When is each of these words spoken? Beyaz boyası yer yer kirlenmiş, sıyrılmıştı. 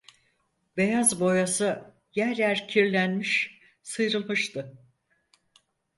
Beyaz 0.77 1.19
boyası 1.19 1.95
yer 2.15 2.35
yer 2.35 2.67
kirlenmiş, 2.67 3.59
sıyrılmıştı. 3.83 4.77